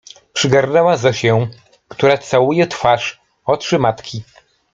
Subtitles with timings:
[0.33, 1.47] Przygarnęła Zosię,
[1.87, 4.23] która całuje twarz, oczy matki.